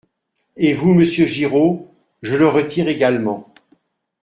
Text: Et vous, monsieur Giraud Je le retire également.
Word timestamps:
Et 0.57 0.73
vous, 0.73 0.95
monsieur 0.95 1.27
Giraud 1.27 1.93
Je 2.23 2.33
le 2.33 2.47
retire 2.47 2.87
également. 2.87 3.53